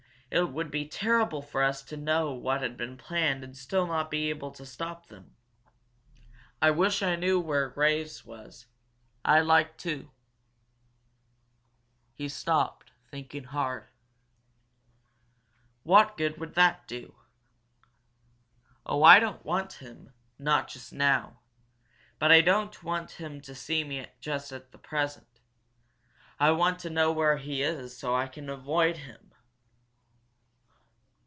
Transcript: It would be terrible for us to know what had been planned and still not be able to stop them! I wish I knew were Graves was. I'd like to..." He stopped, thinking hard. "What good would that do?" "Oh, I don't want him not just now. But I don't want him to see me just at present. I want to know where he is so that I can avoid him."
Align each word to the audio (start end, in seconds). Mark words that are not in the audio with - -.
It 0.33 0.51
would 0.51 0.71
be 0.71 0.87
terrible 0.87 1.41
for 1.41 1.61
us 1.61 1.83
to 1.83 1.97
know 1.97 2.31
what 2.31 2.61
had 2.61 2.77
been 2.77 2.95
planned 2.95 3.43
and 3.43 3.53
still 3.53 3.85
not 3.85 4.09
be 4.09 4.29
able 4.29 4.49
to 4.51 4.65
stop 4.65 5.07
them! 5.07 5.35
I 6.61 6.71
wish 6.71 7.03
I 7.03 7.17
knew 7.17 7.37
were 7.37 7.67
Graves 7.67 8.23
was. 8.25 8.67
I'd 9.25 9.41
like 9.41 9.75
to..." 9.79 10.09
He 12.15 12.29
stopped, 12.29 12.93
thinking 13.09 13.43
hard. 13.43 13.89
"What 15.83 16.15
good 16.15 16.37
would 16.37 16.53
that 16.55 16.87
do?" 16.87 17.13
"Oh, 18.85 19.03
I 19.03 19.19
don't 19.19 19.43
want 19.43 19.73
him 19.81 20.13
not 20.39 20.69
just 20.69 20.93
now. 20.93 21.41
But 22.19 22.31
I 22.31 22.39
don't 22.39 22.81
want 22.83 23.19
him 23.19 23.41
to 23.41 23.53
see 23.53 23.83
me 23.83 24.07
just 24.21 24.53
at 24.53 24.71
present. 24.81 25.41
I 26.39 26.51
want 26.51 26.79
to 26.79 26.89
know 26.89 27.11
where 27.11 27.35
he 27.35 27.61
is 27.63 27.97
so 27.97 28.11
that 28.13 28.19
I 28.19 28.27
can 28.29 28.47
avoid 28.49 28.95
him." 28.95 29.27